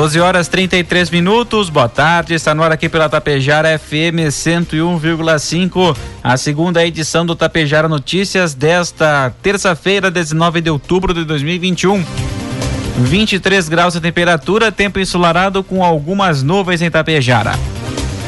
[0.00, 6.38] 12 horas 33 minutos, boa tarde, está no ar aqui pela Tapejara FM 101,5, a
[6.38, 12.02] segunda edição do Tapejara Notícias desta terça-feira, 19 de outubro de 2021.
[13.00, 17.52] 23 graus de temperatura, tempo ensolarado com algumas nuvens em Tapejara.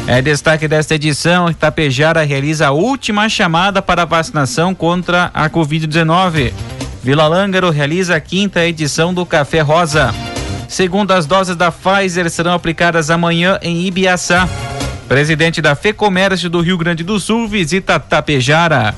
[0.06, 6.52] É destaque desta edição, Tapejara realiza a última chamada para vacinação contra a Covid-19.
[7.02, 10.12] Vila Lângaro realiza a quinta edição do Café Rosa.
[10.72, 14.48] Segundas doses da Pfizer serão aplicadas amanhã em Ibiaçá.
[15.06, 18.94] Presidente da FEComércio do Rio Grande do Sul visita Tapejara.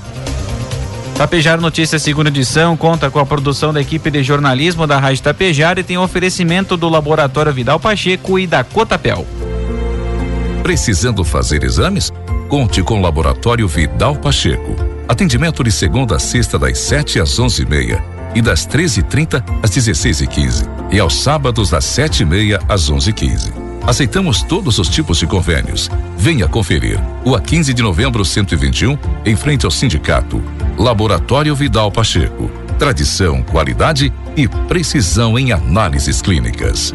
[1.17, 5.81] Tapejara Notícias segunda edição conta com a produção da equipe de jornalismo da Rádio Tapejara
[5.81, 9.27] e tem oferecimento do Laboratório Vidal Pacheco e da Cotapel.
[10.63, 12.13] Precisando fazer exames?
[12.49, 14.77] Conte com o Laboratório Vidal Pacheco.
[15.09, 19.71] Atendimento de segunda a sexta das 7 às onze e meia e das 13h30 às
[19.71, 23.53] 16h15 e, aos sábados das 7h30 às 11h15.
[23.87, 25.91] Aceitamos todos os tipos de convênios.
[26.17, 26.99] Venha conferir.
[27.25, 28.97] O a 15 de novembro 121,
[29.27, 30.43] em frente ao sindicato.
[30.79, 32.51] Laboratório Vidal Pacheco.
[32.79, 36.95] Tradição, qualidade e precisão em análises clínicas.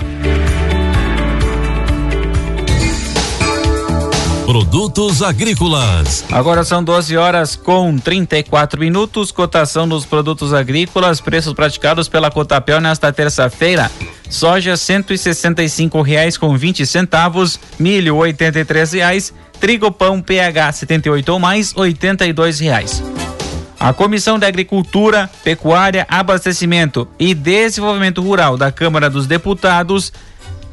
[4.51, 6.25] Produtos agrícolas.
[6.29, 9.31] Agora são 12 horas com 34 minutos.
[9.31, 13.89] Cotação dos produtos agrícolas, preços praticados pela Cotapel nesta terça-feira.
[14.29, 15.17] Soja cento e
[16.01, 22.25] reais com 20 centavos, milho oitenta e reais, trigo pão PH 78 ou mais oitenta
[22.25, 23.01] e reais.
[23.81, 30.13] A Comissão de Agricultura, Pecuária, Abastecimento e Desenvolvimento Rural da Câmara dos Deputados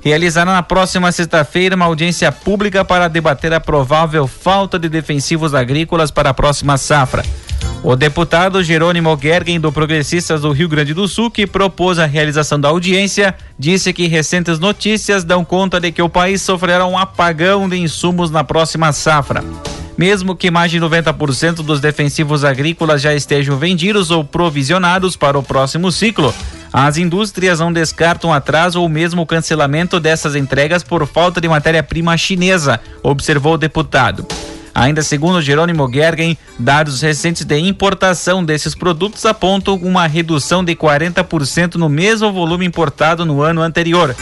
[0.03, 6.11] realizará na próxima sexta-feira uma audiência pública para debater a provável falta de defensivos agrícolas
[6.11, 7.25] para a próxima safra.
[7.83, 12.61] O deputado Jerônimo Gergen, do Progressistas do Rio Grande do Sul, que propôs a realização
[12.61, 17.67] da audiência, disse que recentes notícias dão conta de que o país sofrerá um apagão
[17.67, 19.43] de insumos na próxima safra.
[19.99, 25.43] Mesmo que mais de 90% dos defensivos agrícolas já estejam vendidos ou provisionados para o
[25.43, 26.33] próximo ciclo,
[26.73, 32.79] as indústrias não descartam atraso ou mesmo cancelamento dessas entregas por falta de matéria-prima chinesa,
[33.03, 34.25] observou o deputado.
[34.73, 41.75] Ainda segundo Jerônimo Gergen, dados recentes de importação desses produtos apontam uma redução de 40%
[41.75, 44.15] no mesmo volume importado no ano anterior.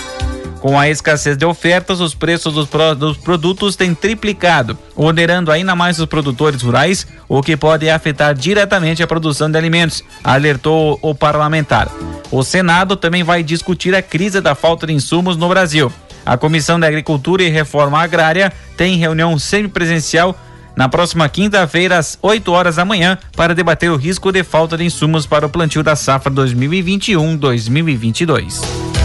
[0.66, 5.76] Com a escassez de ofertas, os preços dos, pro, dos, produtos têm triplicado, onerando ainda
[5.76, 11.14] mais os produtores rurais, o que pode afetar diretamente a produção de alimentos, alertou o
[11.14, 11.88] parlamentar.
[12.32, 15.92] O Senado também vai discutir a crise da falta de insumos no Brasil.
[16.24, 20.36] A Comissão de Agricultura e Reforma Agrária tem reunião semipresencial
[20.74, 24.82] na próxima quinta-feira, às 8 horas da manhã, para debater o risco de falta de
[24.82, 28.95] insumos para o plantio da safra 2021-2022.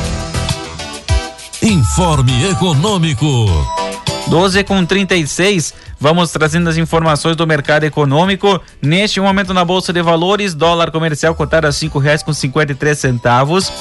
[1.72, 3.26] Informe Econômico.
[4.28, 5.74] 12 com 36.
[5.98, 8.60] Vamos trazendo as informações do mercado econômico.
[8.82, 13.72] Neste momento na Bolsa de Valores, dólar comercial cotado a cinco reais com cinquenta centavos.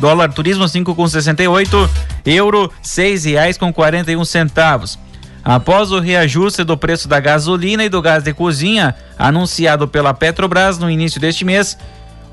[0.00, 1.42] Dólar turismo cinco com sessenta.
[2.24, 4.98] Euro seis reais com quarenta centavos.
[5.44, 10.78] Após o reajuste do preço da gasolina e do gás de cozinha anunciado pela Petrobras
[10.78, 11.76] no início deste mês,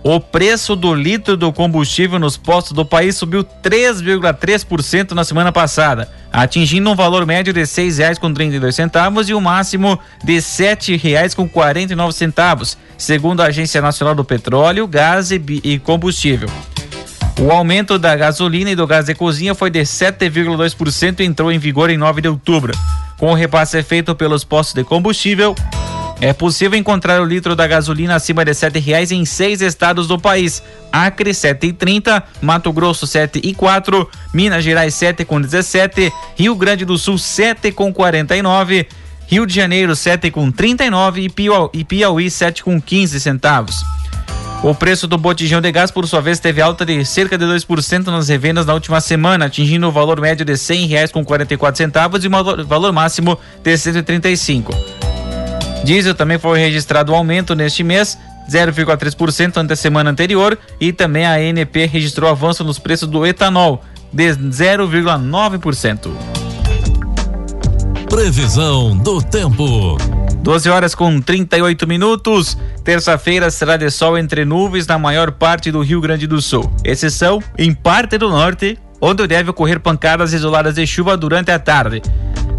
[0.03, 6.11] o preço do litro do combustível nos postos do país subiu 3,3% na semana passada,
[6.31, 13.41] atingindo um valor médio de R$ 6,32 e o um máximo de R$ 7,49, segundo
[13.41, 16.49] a Agência Nacional do Petróleo, Gás e Combustível.
[17.39, 21.57] O aumento da gasolina e do gás de cozinha foi de 7,2% e entrou em
[21.57, 22.77] vigor em 9 de outubro.
[23.17, 25.56] Com o repasse feito pelos postos de combustível,
[26.21, 30.18] É possível encontrar o litro da gasolina acima de sete reais em seis estados do
[30.18, 30.63] país.
[30.92, 36.56] Acre sete e trinta, Mato Grosso sete e quatro, Minas Gerais sete com dezessete, Rio
[36.56, 38.88] Grande do Sul sete com quarenta e nove,
[39.27, 43.83] Rio de Janeiro sete com trinta e nove Piauí sete com quinze centavos.
[44.63, 48.06] O preço do botijão de gás, por sua vez, teve alta de cerca de 2%
[48.06, 52.94] nas revendas na última semana, atingindo o valor médio de R$ 100,44 e o valor
[52.94, 55.02] máximo de 135.
[55.83, 58.18] Diesel também foi registrado um aumento neste mês,
[58.50, 63.83] 0,3% ante a semana anterior, e também a ANP registrou avanço nos preços do etanol,
[64.12, 66.12] de 0,9%.
[68.09, 69.97] Previsão do tempo.
[70.44, 72.57] 12 horas com 38 minutos.
[72.83, 76.69] Terça-feira será de sol entre nuvens na maior parte do Rio Grande do Sul.
[76.83, 82.01] Exceção em parte do norte, onde deve ocorrer pancadas isoladas de chuva durante a tarde.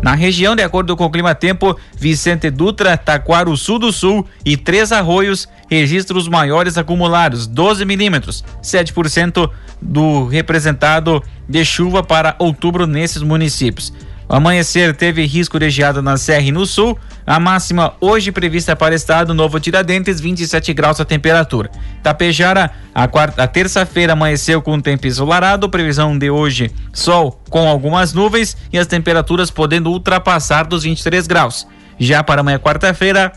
[0.05, 4.55] Na região, de acordo com o Clima Tempo, Vicente Dutra, Taquaro Sul do Sul e
[4.55, 12.87] Três Arroios registram os maiores acumulados, 12 milímetros, 7% do representado de chuva para outubro
[12.87, 13.95] nesses municípios.
[14.29, 16.99] O amanhecer teve risco de geada na Serra e no Sul.
[17.26, 21.71] A máxima hoje prevista para o estado Novo Tiradentes, 27 graus a temperatura.
[22.03, 25.69] Tapejara, a, a terça-feira amanheceu com tempo ensolarado.
[25.71, 31.67] Previsão de hoje, sol com algumas nuvens e as temperaturas podendo ultrapassar dos 23 graus.
[31.99, 33.32] Já para amanhã, quarta-feira,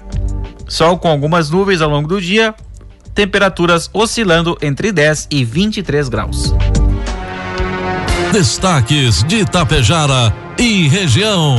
[0.68, 2.54] sol com algumas nuvens ao longo do dia.
[3.16, 6.54] Temperaturas oscilando entre 10 e 23 graus.
[8.34, 11.58] Destaques de Tapejara e região.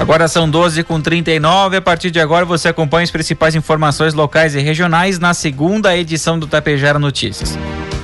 [0.00, 1.76] Agora são 12 com 39.
[1.76, 6.38] A partir de agora você acompanha as principais informações locais e regionais na segunda edição
[6.38, 7.58] do Tapejara Notícias.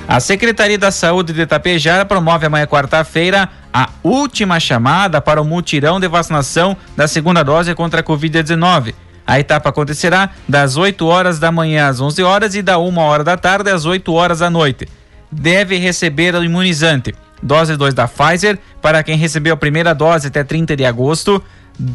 [0.07, 5.99] A Secretaria da Saúde de Tapejara promove amanhã quarta-feira a última chamada para o mutirão
[5.99, 8.95] de vacinação da segunda dose contra a Covid-19.
[9.27, 13.25] A etapa acontecerá das 8 horas da manhã às 11 horas e da 1 hora
[13.25, 14.87] da tarde às 8 horas da noite.
[15.33, 20.45] Deve receber o imunizante dose 2 da Pfizer para quem recebeu a primeira dose até
[20.45, 21.43] 30 de agosto,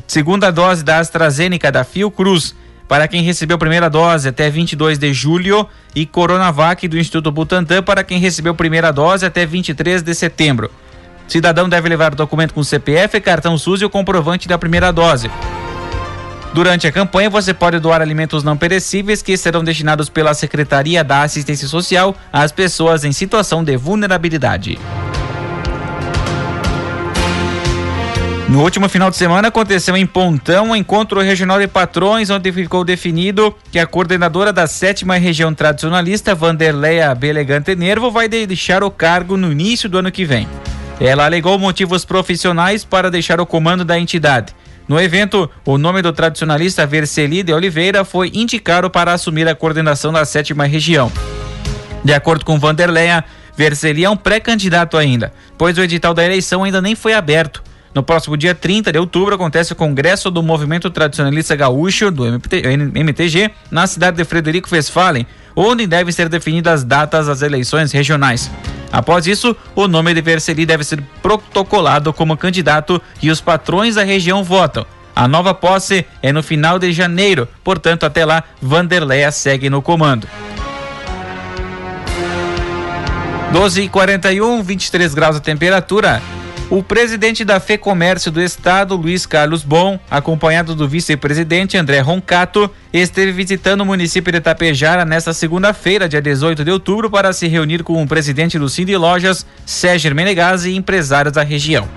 [0.08, 2.56] segunda dose da AstraZeneca da Fiocruz
[2.88, 8.04] para quem recebeu primeira dose até 22 de julho e Coronavac do Instituto Butantan para
[8.04, 10.70] quem recebeu primeira dose até 23 de setembro.
[11.28, 15.32] Cidadão deve levar o documento com CPF, cartão SUS e o comprovante da primeira dose.
[16.54, 21.24] Durante a campanha, você pode doar alimentos não perecíveis que serão destinados pela Secretaria da
[21.24, 24.78] Assistência Social às pessoas em situação de vulnerabilidade.
[28.52, 32.84] No último final de semana aconteceu em Pontão um encontro regional de patrões, onde ficou
[32.84, 39.38] definido que a coordenadora da sétima região tradicionalista, Vanderleia Belegante Nervo, vai deixar o cargo
[39.38, 40.50] no início do ano que vem.
[41.00, 44.54] Ela alegou motivos profissionais para deixar o comando da entidade.
[44.86, 50.12] No evento, o nome do tradicionalista Verceli de Oliveira foi indicado para assumir a coordenação
[50.12, 51.10] da sétima região.
[52.04, 53.24] De acordo com Vanderleia,
[53.56, 57.71] Verceli é um pré-candidato ainda, pois o edital da eleição ainda nem foi aberto.
[57.94, 63.52] No próximo dia 30 de outubro acontece o Congresso do Movimento Tradicionalista Gaúcho, do MTG,
[63.70, 68.50] na cidade de Frederico Westphalen, onde devem ser definidas as datas das eleições regionais.
[68.94, 74.04] Após isso, o nome de Verseli deve ser protocolado como candidato e os patrões da
[74.04, 74.86] região votam.
[75.14, 80.28] A nova posse é no final de janeiro, portanto, até lá, Vanderleia segue no comando.
[83.52, 86.22] 12 e 41, 23 graus a temperatura.
[86.72, 93.34] O presidente da FEComércio do Estado, Luiz Carlos Bom, acompanhado do vice-presidente André Roncato, esteve
[93.34, 98.02] visitando o município de Tapejara nesta segunda-feira, dia 18 de outubro, para se reunir com
[98.02, 101.90] o presidente do Cindy Lojas, Sérgio Menegazzi e empresários da região.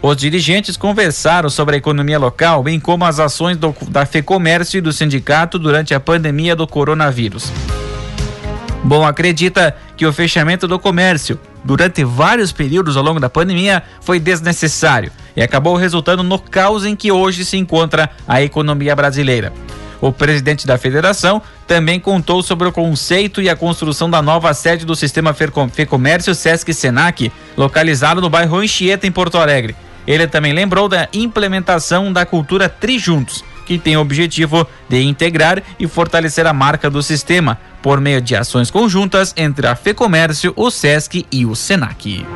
[0.00, 4.80] Os dirigentes conversaram sobre a economia local, bem como as ações do, da FEComércio e
[4.80, 7.52] do sindicato durante a pandemia do coronavírus.
[8.82, 14.18] Bom acredita que o fechamento do comércio durante vários períodos ao longo da pandemia foi
[14.18, 19.52] desnecessário e acabou resultando no caos em que hoje se encontra a economia brasileira.
[20.00, 24.84] O presidente da federação também contou sobre o conceito e a construção da nova sede
[24.84, 29.76] do sistema Fecomércio Sesc Senac, localizado no bairro Anchieta, em Porto Alegre.
[30.04, 35.86] Ele também lembrou da implementação da cultura Trijuntos, que tem o objetivo de integrar e
[35.86, 41.26] fortalecer a marca do sistema por meio de ações conjuntas entre a FEComércio, o SESC
[41.32, 42.26] e o SENAC.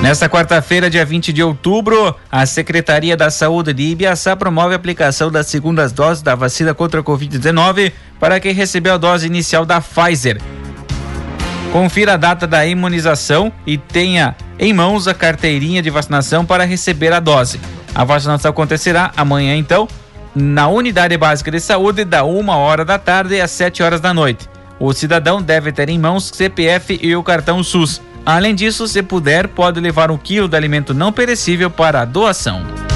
[0.00, 5.30] Nesta quarta-feira, dia 20 de outubro, a Secretaria da Saúde de Ibiaçá promove a aplicação
[5.30, 9.78] das segundas doses da vacina contra a Covid-19 para quem recebeu a dose inicial da
[9.80, 10.40] Pfizer.
[11.72, 17.12] Confira a data da imunização e tenha em mãos a carteirinha de vacinação para receber
[17.12, 17.60] a dose.
[17.94, 19.86] A vacinação acontecerá amanhã, então,
[20.34, 24.48] na Unidade Básica de Saúde, da 1 hora da tarde às 7 horas da noite.
[24.80, 28.02] O cidadão deve ter em mãos CPF e o cartão SUS.
[28.26, 32.89] Além disso, se puder, pode levar um quilo de alimento não perecível para a doação.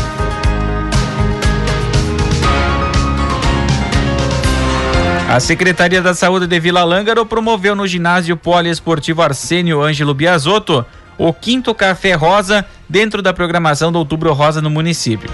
[5.35, 10.87] A Secretaria da Saúde de Vila Lângaro promoveu no ginásio poliesportivo Arsênio Ângelo Biasotto
[11.19, 15.29] o quinto Café Rosa dentro da programação do Outubro Rosa no município.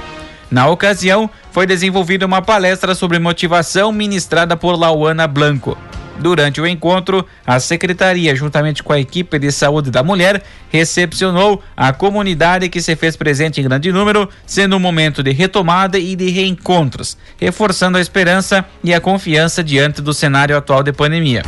[0.51, 5.77] Na ocasião, foi desenvolvida uma palestra sobre motivação ministrada por Lauana Blanco.
[6.21, 11.95] Durante o encontro, a secretaria, juntamente com a equipe de saúde da mulher, recepcionou a
[11.95, 16.29] comunidade que se fez presente em grande número, sendo um momento de retomada e de
[16.29, 21.43] reencontros, reforçando a esperança e a confiança diante do cenário atual de pandemia.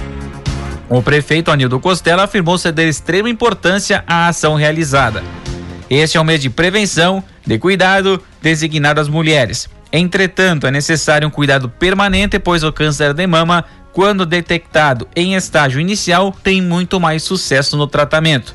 [0.89, 5.23] O prefeito Anildo Costela afirmou ser de extrema importância a ação realizada.
[5.89, 9.69] Este é um mês de prevenção, de cuidado, designado às mulheres.
[9.93, 15.81] Entretanto, é necessário um cuidado permanente, pois o câncer de mama quando detectado em estágio
[15.81, 18.55] inicial, tem muito mais sucesso no tratamento.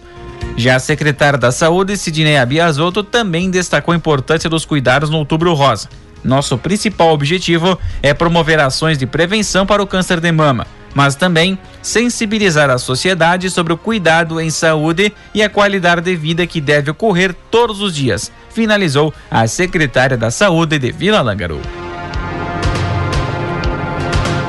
[0.56, 5.54] Já a secretária da Saúde, Sidney Abiasotto, também destacou a importância dos cuidados no Outubro
[5.54, 5.90] Rosa.
[6.24, 11.60] Nosso principal objetivo é promover ações de prevenção para o câncer de mama, mas também
[11.82, 16.90] sensibilizar a sociedade sobre o cuidado em saúde e a qualidade de vida que deve
[16.90, 21.62] ocorrer todos os dias, finalizou a secretária da Saúde de Vila Lângaro.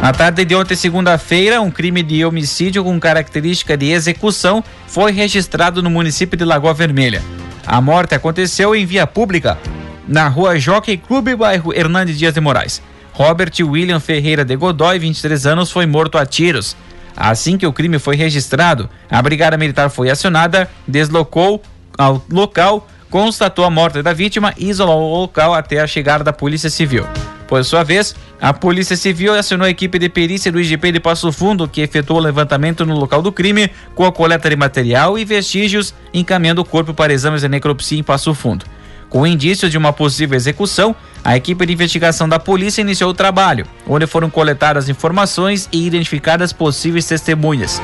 [0.01, 5.83] Na tarde de ontem, segunda-feira, um crime de homicídio com característica de execução foi registrado
[5.83, 7.21] no município de Lagoa Vermelha.
[7.67, 9.59] A morte aconteceu em via pública,
[10.07, 12.81] na rua Jockey Clube, bairro Hernandes Dias de Moraes.
[13.13, 16.77] Robert William Ferreira de Godoy, 23 anos, foi morto a tiros.
[17.17, 21.61] Assim que o crime foi registrado, a Brigada Militar foi acionada, deslocou
[21.99, 26.33] ao local, constatou a morte da vítima e isolou o local até a chegada da
[26.33, 27.05] Polícia Civil.
[27.49, 31.33] Por sua vez, a Polícia Civil acionou a equipe de perícia do IGP de Passo
[31.33, 35.25] Fundo, que efetuou o levantamento no local do crime com a coleta de material e
[35.25, 38.67] vestígios, encaminhando o corpo para exames de necropsia em Passo Fundo.
[39.09, 43.67] Com indícios de uma possível execução, a equipe de investigação da polícia iniciou o trabalho,
[43.87, 47.81] onde foram coletadas informações e identificadas possíveis testemunhas.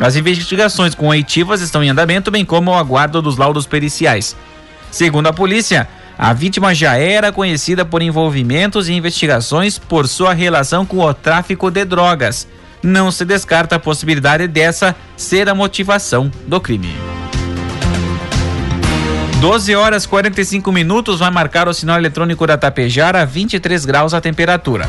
[0.00, 4.36] As investigações com oitivas estão em andamento, bem como o aguardo dos laudos periciais.
[4.90, 10.86] Segundo a polícia, a vítima já era conhecida por envolvimentos e investigações por sua relação
[10.86, 12.46] com o tráfico de drogas.
[12.82, 16.94] Não se descarta a possibilidade dessa ser a motivação do crime.
[19.40, 24.88] 12 horas 45 minutos vai marcar o sinal eletrônico da Tapejara, 23 graus a temperatura.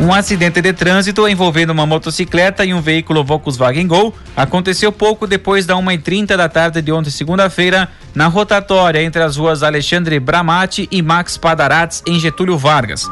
[0.00, 5.66] Um acidente de trânsito envolvendo uma motocicleta e um veículo Volkswagen Gol aconteceu pouco depois
[5.66, 11.02] da 1h30 da tarde de ontem, segunda-feira, na rotatória entre as ruas Alexandre Bramati e
[11.02, 13.10] Max Padarats, em Getúlio Vargas.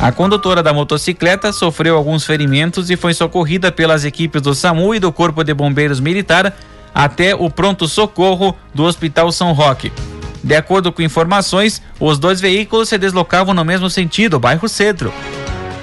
[0.00, 5.00] A condutora da motocicleta sofreu alguns ferimentos e foi socorrida pelas equipes do SAMU e
[5.00, 6.52] do Corpo de Bombeiros Militar
[6.92, 9.92] até o pronto-socorro do Hospital São Roque.
[10.42, 15.12] De acordo com informações, os dois veículos se deslocavam no mesmo sentido, bairro Centro.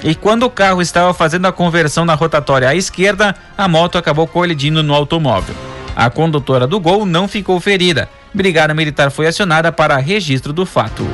[0.06, 4.24] E quando o carro estava fazendo a conversão na rotatória à esquerda, a moto acabou
[4.24, 5.56] colidindo no automóvel.
[5.96, 8.08] A condutora do Gol não ficou ferida.
[8.32, 11.04] Brigada Militar foi acionada para registro do fato.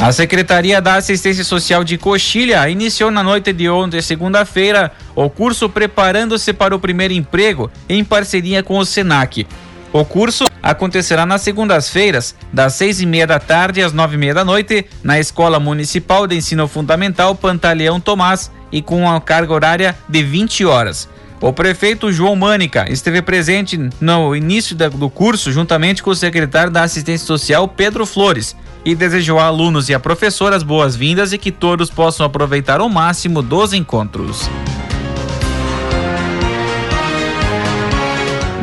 [0.00, 5.68] A Secretaria da Assistência Social de Coxilha iniciou na noite de ontem, segunda-feira, o curso
[5.68, 9.46] Preparando-se para o Primeiro Emprego, em parceria com o SENAC.
[9.92, 14.34] O curso acontecerá nas segundas-feiras, das seis e meia da tarde às nove e meia
[14.34, 19.96] da noite, na Escola Municipal de Ensino Fundamental Pantaleão Tomás e com uma carga horária
[20.08, 21.08] de 20 horas.
[21.40, 26.82] O prefeito João Mânica esteve presente no início do curso juntamente com o secretário da
[26.82, 31.90] Assistência Social Pedro Flores e desejou a alunos e a professoras boas-vindas e que todos
[31.90, 34.50] possam aproveitar o máximo dos encontros.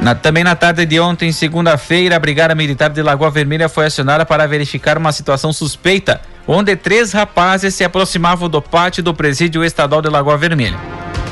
[0.05, 4.23] Na, também na tarde de ontem, segunda-feira, a Brigada Militar de Lagoa Vermelha foi acionada
[4.23, 10.03] para verificar uma situação suspeita, onde três rapazes se aproximavam do pátio do presídio estadual
[10.03, 10.77] de Lagoa Vermelha.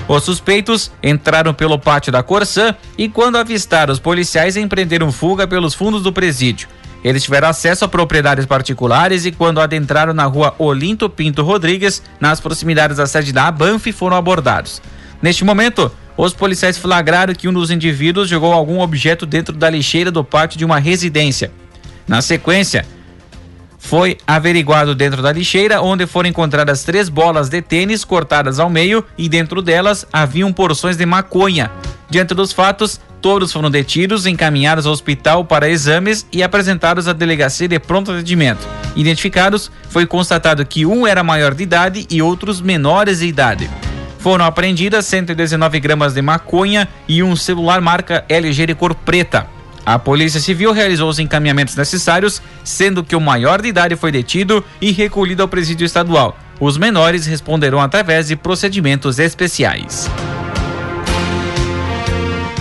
[0.07, 5.75] Os suspeitos entraram pelo pátio da Corsã e, quando avistaram os policiais, empreenderam fuga pelos
[5.75, 6.67] fundos do presídio.
[7.03, 12.39] Eles tiveram acesso a propriedades particulares e, quando adentraram na rua Olinto Pinto Rodrigues, nas
[12.39, 14.81] proximidades da sede da Abanf, foram abordados.
[15.21, 20.11] Neste momento, os policiais flagraram que um dos indivíduos jogou algum objeto dentro da lixeira
[20.11, 21.51] do pátio de uma residência.
[22.07, 22.85] Na sequência,
[23.83, 29.03] foi averiguado dentro da lixeira, onde foram encontradas três bolas de tênis cortadas ao meio
[29.17, 31.69] e dentro delas haviam porções de maconha.
[32.09, 37.67] Diante dos fatos, todos foram detidos, encaminhados ao hospital para exames e apresentados à delegacia
[37.67, 38.65] de pronto atendimento.
[38.95, 43.69] Identificados, foi constatado que um era maior de idade e outros menores de idade.
[44.23, 49.47] Foram apreendidas 119 gramas de maconha e um celular marca LG de cor preta.
[49.85, 54.63] A Polícia Civil realizou os encaminhamentos necessários, sendo que o maior de idade foi detido
[54.79, 56.37] e recolhido ao presídio estadual.
[56.57, 60.09] Os menores responderão através de procedimentos especiais.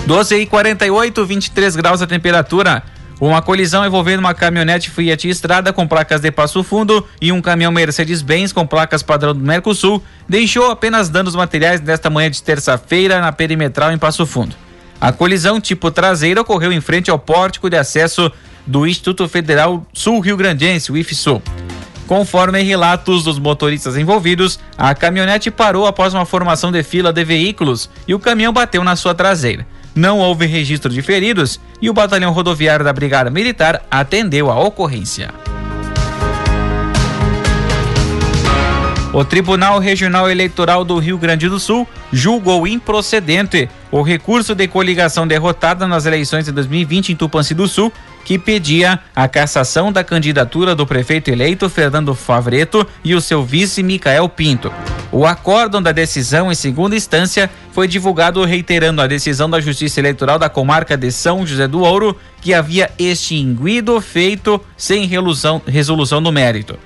[0.05, 2.83] 12 e 48, 23 graus a temperatura.
[3.23, 7.71] Uma colisão envolvendo uma caminhonete Fiat Estrada com placas de Passo Fundo e um caminhão
[7.71, 13.31] Mercedes-Benz com placas padrão do Mercosul deixou apenas danos materiais nesta manhã de terça-feira na
[13.31, 14.57] perimetral em Passo Fundo.
[15.01, 18.29] A colisão tipo traseira ocorreu em frente ao pórtico de acesso
[18.67, 21.41] do Instituto Federal Sul Rio Grandense, o IFSU.
[22.09, 27.89] Conforme relatos dos motoristas envolvidos, a caminhonete parou após uma formação de fila de veículos
[28.09, 29.65] e o caminhão bateu na sua traseira.
[29.95, 35.31] Não houve registro de feridos e o batalhão rodoviário da Brigada Militar atendeu a ocorrência.
[39.13, 45.27] O Tribunal Regional Eleitoral do Rio Grande do Sul julgou improcedente o recurso de coligação
[45.27, 47.93] derrotada nas eleições de 2020 em Tupanci do Sul,
[48.25, 53.83] que pedia a cassação da candidatura do prefeito eleito Fernando Favreto e o seu vice
[53.83, 54.73] Micael Pinto.
[55.11, 60.39] O acórdão da decisão em segunda instância foi divulgado reiterando a decisão da Justiça Eleitoral
[60.39, 66.23] da comarca de São José do Ouro, que havia extinguido o feito sem resolução, resolução
[66.23, 66.79] do mérito.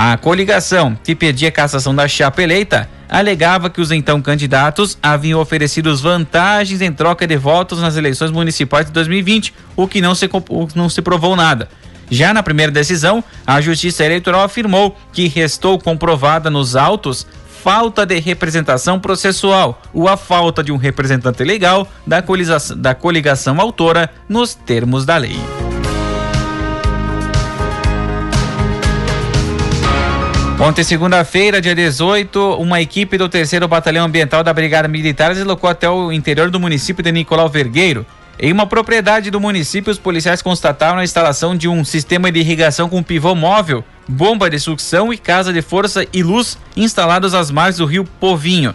[0.00, 5.96] A coligação, que pedia cassação da chapa eleita, alegava que os então candidatos haviam oferecido
[5.96, 10.30] vantagens em troca de votos nas eleições municipais de 2020, o que não se,
[10.76, 11.68] não se provou nada.
[12.08, 17.26] Já na primeira decisão, a Justiça Eleitoral afirmou que restou comprovada nos autos
[17.64, 23.60] falta de representação processual ou a falta de um representante legal da coligação, da coligação
[23.60, 25.57] autora nos termos da lei.
[30.60, 35.88] Ontem, segunda-feira, dia 18, uma equipe do 3 Batalhão Ambiental da Brigada Militar deslocou até
[35.88, 38.04] o interior do município de Nicolau Vergueiro.
[38.40, 42.88] Em uma propriedade do município, os policiais constataram a instalação de um sistema de irrigação
[42.88, 47.78] com pivô móvel, bomba de sucção e casa de força e luz instalados às margens
[47.78, 48.74] do rio Povinho.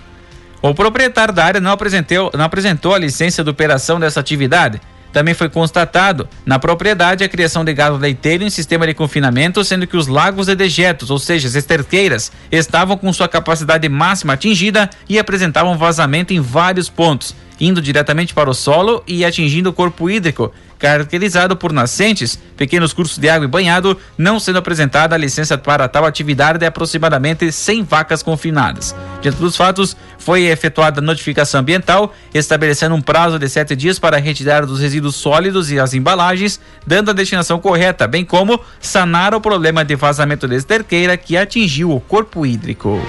[0.61, 4.79] O proprietário da área não apresentou, não apresentou a licença de operação dessa atividade.
[5.13, 9.85] Também foi constatado na propriedade a criação de gado leiteiro em sistema de confinamento, sendo
[9.85, 14.89] que os lagos de dejetos, ou seja, as esterqueiras, estavam com sua capacidade máxima atingida
[15.07, 20.09] e apresentavam vazamento em vários pontos, indo diretamente para o solo e atingindo o corpo
[20.09, 20.51] hídrico,
[20.83, 25.87] caracterizado por nascentes, pequenos cursos de água e banhado, não sendo apresentada a licença para
[25.87, 28.93] tal atividade de aproximadamente 100 vacas confinadas.
[29.21, 34.19] Diante dos fatos, foi efetuada notificação ambiental, estabelecendo um prazo de sete dias para a
[34.19, 39.39] retirada dos resíduos sólidos e as embalagens, dando a destinação correta, bem como sanar o
[39.39, 43.01] problema de vazamento de esterqueira que atingiu o corpo hídrico.